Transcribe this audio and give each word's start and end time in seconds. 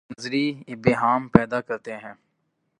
وہ 0.03 0.13
صرف 0.13 0.19
نظری 0.19 0.63
ابہام 0.67 1.27
پیدا 1.27 1.61
کرتے 1.61 1.97
ہیں۔ 1.97 2.13